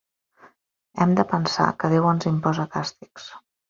Hem 1.05 1.13
de 1.21 1.27
pensar 1.35 1.69
que 1.79 1.93
Déu 1.97 2.11
ens 2.17 2.29
imposa 2.35 2.71
càstigs. 2.79 3.35